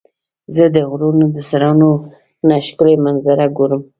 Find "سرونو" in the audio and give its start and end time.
1.49-1.91